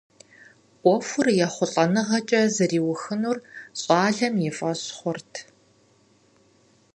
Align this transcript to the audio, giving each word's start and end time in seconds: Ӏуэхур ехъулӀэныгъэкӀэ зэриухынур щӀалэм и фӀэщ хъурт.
Ӏуэхур 0.81 1.27
ехъулӀэныгъэкӀэ 1.45 2.41
зэриухынур 2.55 3.37
щӀалэм 3.79 4.35
и 4.49 4.51
фӀэщ 4.57 4.81
хъурт. 4.97 5.33